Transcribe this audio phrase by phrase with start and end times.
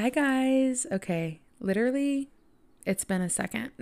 [0.00, 0.86] Hi, guys.
[0.92, 2.30] Okay, literally,
[2.86, 3.72] it's been a second.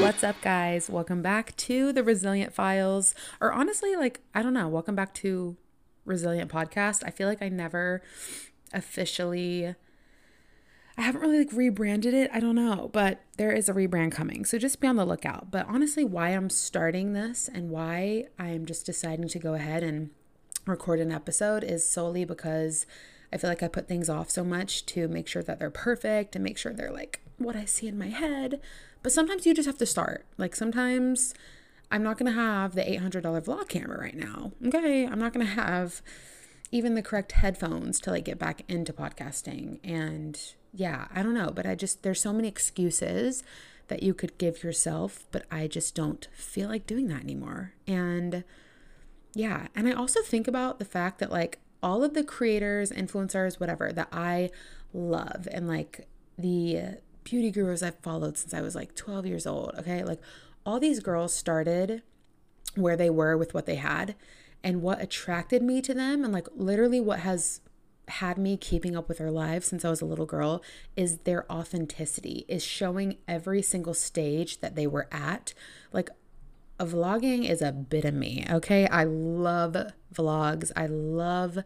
[0.00, 0.88] What's up, guys?
[0.88, 5.56] Welcome back to the Resilient Files, or honestly, like, I don't know, welcome back to
[6.04, 7.02] Resilient Podcast.
[7.04, 8.00] I feel like I never
[8.72, 9.74] officially
[10.98, 12.28] I haven't really like rebranded it.
[12.34, 14.44] I don't know, but there is a rebrand coming.
[14.44, 15.48] So just be on the lookout.
[15.48, 20.10] But honestly, why I'm starting this and why I'm just deciding to go ahead and
[20.66, 22.84] record an episode is solely because
[23.32, 26.34] I feel like I put things off so much to make sure that they're perfect
[26.34, 28.60] and make sure they're like what I see in my head.
[29.04, 30.26] But sometimes you just have to start.
[30.36, 31.32] Like sometimes
[31.92, 34.50] I'm not going to have the $800 vlog camera right now.
[34.66, 35.06] Okay.
[35.06, 36.02] I'm not going to have
[36.72, 39.78] even the correct headphones to like get back into podcasting.
[39.84, 40.38] And
[40.72, 43.42] yeah, I don't know, but I just, there's so many excuses
[43.88, 47.72] that you could give yourself, but I just don't feel like doing that anymore.
[47.86, 48.44] And
[49.34, 53.58] yeah, and I also think about the fact that like all of the creators, influencers,
[53.58, 54.50] whatever that I
[54.92, 59.74] love and like the beauty gurus I've followed since I was like 12 years old,
[59.78, 60.02] okay?
[60.02, 60.20] Like
[60.64, 62.02] all these girls started
[62.74, 64.14] where they were with what they had
[64.62, 67.60] and what attracted me to them and like literally what has
[68.08, 70.62] had me keeping up with their lives since I was a little girl
[70.96, 75.54] is their authenticity, is showing every single stage that they were at.
[75.92, 76.10] Like,
[76.80, 78.86] a vlogging is a bit of me, okay?
[78.86, 79.76] I love
[80.14, 80.70] vlogs.
[80.76, 81.58] I love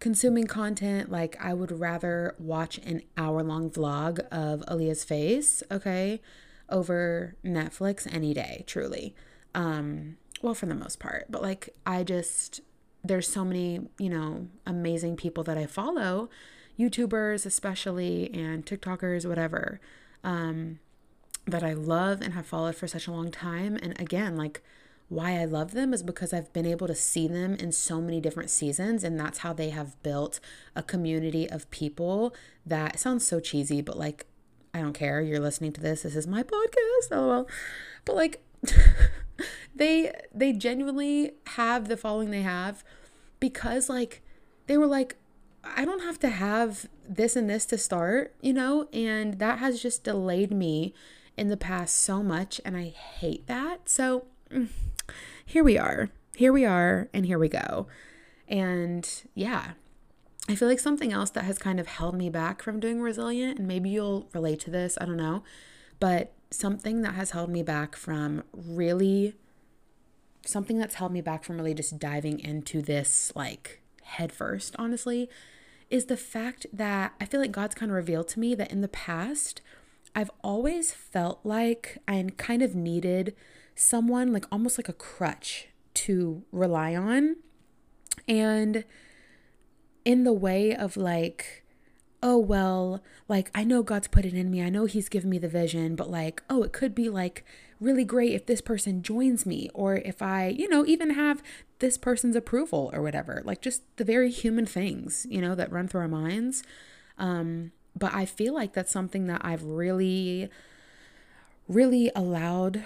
[0.00, 1.10] consuming content.
[1.10, 6.20] Like, I would rather watch an hour long vlog of Aaliyah's face, okay,
[6.68, 9.14] over Netflix any day, truly.
[9.54, 12.60] Um, well, for the most part, but like, I just,
[13.02, 16.28] there's so many, you know, amazing people that I follow,
[16.78, 19.80] YouTubers especially, and TikTokers, whatever,
[20.22, 20.78] um,
[21.46, 23.76] that I love and have followed for such a long time.
[23.82, 24.62] And again, like,
[25.08, 28.20] why I love them is because I've been able to see them in so many
[28.20, 30.38] different seasons, and that's how they have built
[30.76, 32.32] a community of people
[32.64, 34.26] that sounds so cheesy, but like,
[34.72, 35.20] I don't care.
[35.20, 36.02] You're listening to this.
[36.02, 37.10] This is my podcast.
[37.10, 37.48] LOL.
[38.04, 38.40] But like,
[39.74, 42.84] they they genuinely have the following they have
[43.40, 44.22] because like
[44.66, 45.16] they were like
[45.64, 48.88] I don't have to have this and this to start, you know?
[48.92, 50.94] And that has just delayed me
[51.36, 53.88] in the past so much and I hate that.
[53.88, 54.68] So mm,
[55.44, 56.10] here we are.
[56.34, 57.88] Here we are and here we go.
[58.48, 59.72] And yeah,
[60.48, 63.58] I feel like something else that has kind of held me back from doing resilient
[63.58, 65.42] and maybe you'll relate to this, I don't know,
[65.98, 69.34] but something that has held me back from really
[70.44, 75.28] something that's held me back from really just diving into this like head first, honestly,
[75.90, 78.80] is the fact that I feel like God's kind of revealed to me that in
[78.80, 79.60] the past,
[80.14, 83.34] I've always felt like I kind of needed
[83.74, 87.36] someone, like almost like a crutch to rely on.
[88.28, 88.84] And
[90.04, 91.64] in the way of like,
[92.22, 94.62] oh, well, like I know God's put it in me.
[94.62, 97.44] I know He's given me the vision, but like, oh, it could be like
[97.80, 101.42] really great if this person joins me or if I, you know, even have
[101.78, 103.42] this person's approval or whatever.
[103.44, 106.62] Like just the very human things, you know, that run through our minds.
[107.18, 110.50] Um, but I feel like that's something that I've really,
[111.68, 112.84] really allowed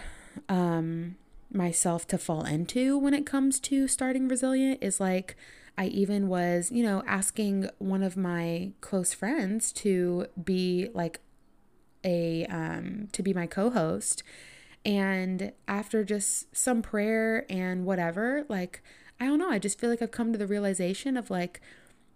[0.48, 1.16] um,
[1.52, 5.36] myself to fall into when it comes to starting resilient is like,
[5.76, 11.20] I even was, you know, asking one of my close friends to be like
[12.04, 14.22] a um to be my co-host
[14.84, 18.82] and after just some prayer and whatever, like,
[19.18, 21.60] I don't know, I just feel like I've come to the realization of like,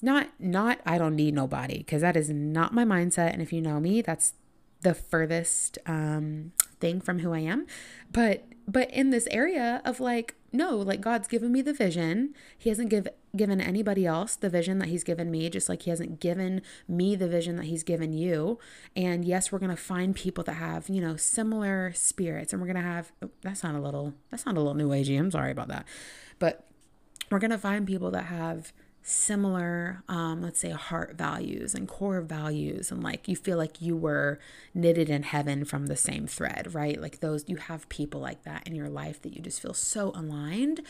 [0.03, 3.33] not, not, I don't need nobody, because that is not my mindset.
[3.33, 4.34] And if you know me, that's
[4.83, 7.67] the furthest um, thing from who I am.
[8.12, 12.34] But, but in this area of like, no, like God's given me the vision.
[12.56, 15.91] He hasn't give, given anybody else the vision that He's given me, just like He
[15.91, 18.59] hasn't given me the vision that He's given you.
[18.97, 22.81] And yes, we're gonna find people that have, you know, similar spirits, and we're gonna
[22.81, 25.18] have oh, that sound a little that sound a little new agey.
[25.18, 25.86] I'm sorry about that,
[26.39, 26.66] but
[27.30, 28.72] we're gonna find people that have
[29.09, 33.97] similar um, let's say heart values and core values and like you feel like you
[33.97, 34.39] were
[34.75, 37.01] knitted in heaven from the same thread right?
[37.01, 40.10] Like those you have people like that in your life that you just feel so
[40.15, 40.83] aligned.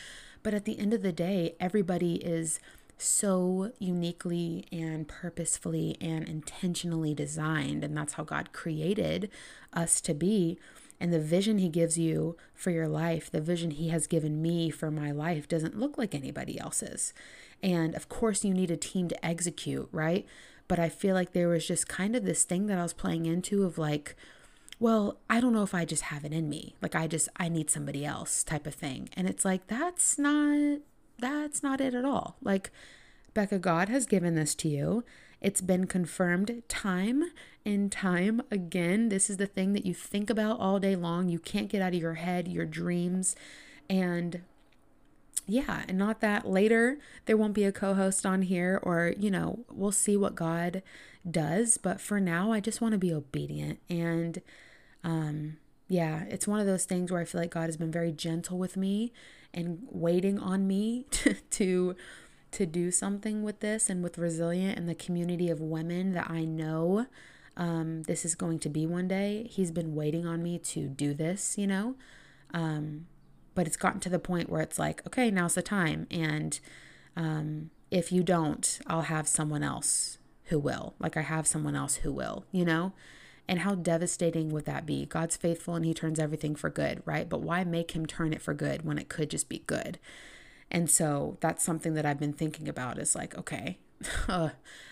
[0.43, 2.59] But at the end of the day everybody is
[2.97, 9.31] so uniquely and purposefully and intentionally designed and that's how God created
[9.73, 10.59] us to be
[11.01, 14.71] and the vision he gives you for your life, the vision he has given me
[14.71, 17.13] for my life, doesn't look like anybody else's.
[17.63, 20.27] And of course, you need a team to execute, right?
[20.67, 23.27] But I feel like there was just kind of this thing that I was playing
[23.27, 24.17] into of like,
[24.81, 26.77] well, I don't know if I just have it in me.
[26.83, 29.09] Like I just I need somebody else type of thing.
[29.15, 30.81] And it's like that's not
[31.19, 32.37] that's not it at all.
[32.43, 32.71] Like
[33.35, 35.05] Bekah, God has given this to you.
[35.41, 37.25] It's been confirmed time
[37.65, 39.09] and time again.
[39.09, 41.29] This is the thing that you think about all day long.
[41.29, 43.37] You can't get out of your head, your dreams.
[43.89, 44.43] And
[45.47, 49.31] yeah, and not that later there won't be a co host on here, or, you
[49.31, 50.83] know, we'll see what God
[51.29, 51.79] does.
[51.79, 53.79] But for now, I just want to be obedient.
[53.89, 54.43] And
[55.05, 55.57] um,
[55.89, 58.59] yeah, it's one of those things where I feel like God has been very gentle
[58.59, 59.13] with me
[59.55, 61.97] and waiting on me to, to
[62.53, 66.45] to do something with this and with resilient and the community of women that I
[66.45, 67.07] know
[67.59, 69.49] um, this is going to be one day.
[69.51, 71.97] He's been waiting on me to do this, you know.
[72.55, 73.07] Um,
[73.55, 76.07] but it's gotten to the point where it's like, okay, now's the time.
[76.11, 76.59] And
[77.17, 80.95] um, if you don't, I'll have someone else who will.
[81.01, 82.93] Like I have someone else who will, you know?
[83.49, 85.07] And how devastating would that be?
[85.07, 87.29] God's faithful and he turns everything for good, right?
[87.29, 89.99] But why make him turn it for good when it could just be good?
[90.71, 93.79] And so that's something that I've been thinking about is like, okay,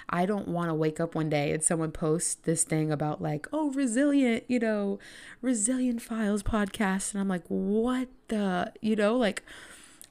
[0.09, 3.47] I don't want to wake up one day and someone posts this thing about like,
[3.53, 4.99] oh, resilient, you know,
[5.43, 7.13] resilient files podcast.
[7.13, 9.43] And I'm like, what the, you know, like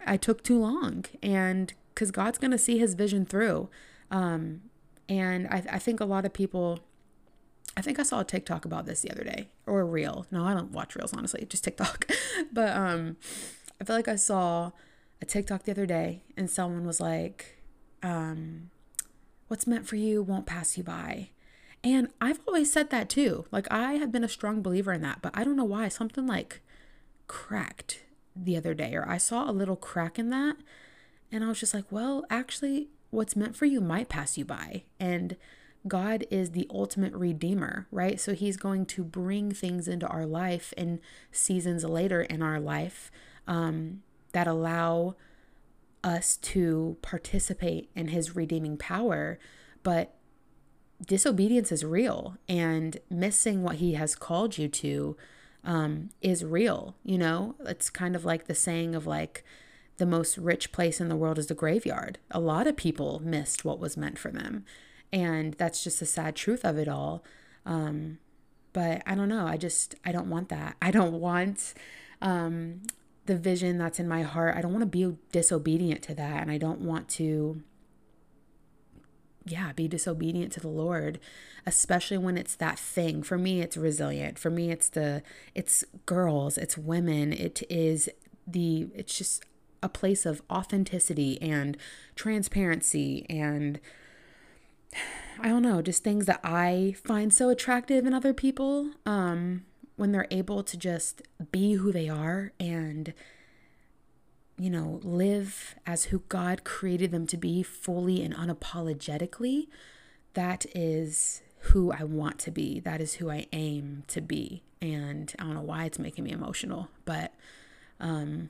[0.05, 3.69] I took too long and because God's going to see his vision through.
[4.11, 4.61] Um,
[5.07, 6.79] and I, I think a lot of people,
[7.77, 10.25] I think I saw a TikTok about this the other day or a reel.
[10.29, 12.09] No, I don't watch reels, honestly, just TikTok.
[12.51, 13.17] but um,
[13.79, 14.71] I feel like I saw
[15.21, 17.61] a TikTok the other day and someone was like,
[18.03, 18.69] um,
[19.47, 21.29] what's meant for you won't pass you by.
[21.83, 23.45] And I've always said that too.
[23.51, 26.25] Like I have been a strong believer in that, but I don't know why something
[26.25, 26.61] like
[27.27, 28.03] cracked
[28.35, 30.57] the other day or I saw a little crack in that
[31.31, 34.83] and I was just like, well, actually what's meant for you might pass you by.
[34.99, 35.37] And
[35.87, 38.19] God is the ultimate redeemer, right?
[38.19, 40.99] So he's going to bring things into our life and
[41.31, 43.11] seasons later in our life
[43.47, 44.01] um,
[44.35, 45.15] that allow
[46.03, 49.39] us to participate in his redeeming power.
[49.81, 50.13] But
[51.03, 55.17] disobedience is real, and missing what he has called you to
[55.63, 56.95] um, is real.
[57.03, 59.43] You know, it's kind of like the saying of like,
[59.97, 62.19] the most rich place in the world is the graveyard.
[62.29, 64.65] A lot of people missed what was meant for them.
[65.13, 67.23] And that's just the sad truth of it all.
[67.65, 68.19] Um,
[68.73, 69.47] but I don't know.
[69.47, 70.75] I just, I don't want that.
[70.81, 71.73] I don't want
[72.21, 72.81] um,
[73.25, 74.55] the vision that's in my heart.
[74.55, 76.41] I don't want to be disobedient to that.
[76.41, 77.61] And I don't want to,
[79.45, 81.19] yeah, be disobedient to the Lord,
[81.65, 83.23] especially when it's that thing.
[83.23, 84.37] For me, it's resilient.
[84.37, 85.23] For me, it's the,
[85.53, 87.33] it's girls, it's women.
[87.33, 88.09] It is
[88.47, 89.43] the, it's just
[89.81, 91.77] a place of authenticity and
[92.15, 93.79] transparency and,
[95.39, 98.91] I don't know, just things that I find so attractive in other people.
[99.05, 99.65] Um,
[99.95, 101.21] when they're able to just
[101.51, 103.13] be who they are and
[104.57, 109.67] you know live as who God created them to be fully and unapologetically
[110.33, 112.79] that is who I want to be.
[112.79, 114.61] That is who I aim to be.
[114.81, 117.33] And I don't know why it's making me emotional but
[117.99, 118.49] um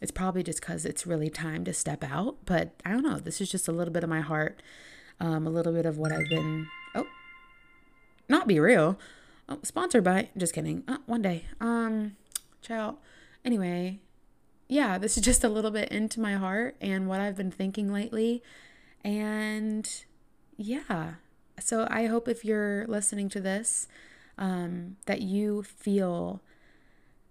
[0.00, 2.38] it's probably just cuz it's really time to step out.
[2.44, 3.18] But I don't know.
[3.18, 4.60] This is just a little bit of my heart
[5.20, 7.06] um a little bit of what I've been oh
[8.28, 8.98] not BeReal Oh,
[9.62, 10.28] sponsored by.
[10.36, 10.84] Just kidding.
[10.86, 11.44] Uh, one day.
[11.60, 12.16] Um,
[12.60, 12.98] ciao.
[13.44, 14.00] Anyway,
[14.68, 17.92] yeah, this is just a little bit into my heart and what I've been thinking
[17.92, 18.42] lately.
[19.04, 19.88] And
[20.56, 21.14] yeah,
[21.60, 23.88] so I hope if you're listening to this,
[24.38, 26.40] um, that you feel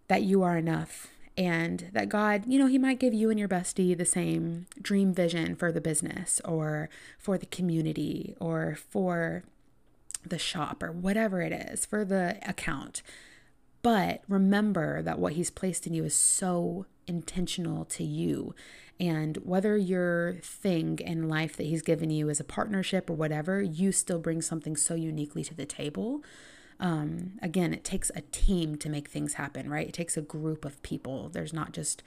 [0.07, 3.47] that you are enough and that God, you know, He might give you and your
[3.47, 9.43] bestie the same dream vision for the business or for the community or for
[10.25, 13.01] the shop or whatever it is for the account.
[13.81, 18.53] But remember that what he's placed in you is so intentional to you.
[18.99, 23.61] And whether your thing in life that he's given you is a partnership or whatever,
[23.61, 26.23] you still bring something so uniquely to the table.
[26.79, 29.87] Um, again, it takes a team to make things happen, right?
[29.87, 31.29] It takes a group of people.
[31.29, 32.03] There's not just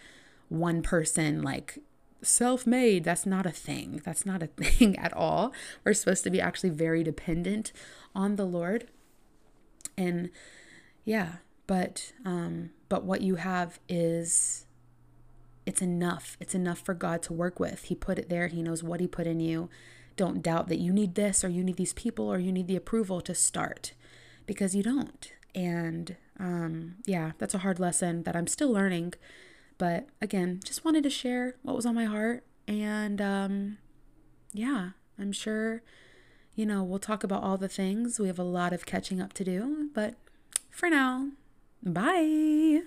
[0.49, 1.79] one person like
[2.25, 3.05] self made.
[3.05, 4.01] That's not a thing.
[4.05, 5.53] That's not a thing at all.
[5.85, 7.73] We're supposed to be actually very dependent
[8.15, 8.89] on the Lord.
[9.97, 10.31] And
[11.05, 14.67] yeah, but um but what you have is
[15.67, 16.37] it's enough.
[16.41, 17.85] It's enough for God to work with.
[17.85, 18.49] He put it there.
[18.49, 19.71] He knows what he put in you.
[20.17, 22.77] Don't doubt that you need this or you need these people or you need the
[22.77, 23.93] approval to start
[24.47, 25.33] because you don't.
[25.55, 29.15] And um yeah, that's a hard lesson that I'm still learning.
[29.79, 33.79] But again, just wanted to share what was on my heart and um
[34.53, 35.83] yeah, I'm sure
[36.55, 38.21] you know, we'll talk about all the things.
[38.21, 40.15] We have a lot of catching up to do, but
[40.71, 41.31] for now.
[41.83, 42.83] Bye.